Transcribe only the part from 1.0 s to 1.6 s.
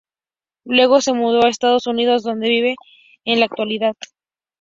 mudó a